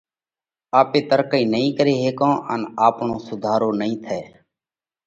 آپي 0.79 0.99
ترقئِي 1.09 1.43
نئين 1.53 1.71
ڪري 1.77 1.93
هيڪون 2.03 2.33
ان 2.53 2.61
آپڻو 2.87 3.15
سُڌارو 3.27 3.69
نئين 3.79 3.95
ٿئہ۔ 4.03 4.19